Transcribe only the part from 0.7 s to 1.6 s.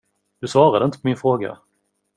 inte på min fråga.